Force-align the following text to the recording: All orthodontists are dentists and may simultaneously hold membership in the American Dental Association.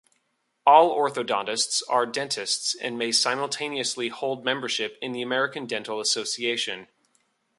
All 0.65 0.97
orthodontists 0.97 1.83
are 1.87 2.07
dentists 2.07 2.73
and 2.73 2.97
may 2.97 3.11
simultaneously 3.11 4.07
hold 4.09 4.43
membership 4.43 4.97
in 4.99 5.11
the 5.11 5.21
American 5.21 5.67
Dental 5.67 5.99
Association. 5.99 6.87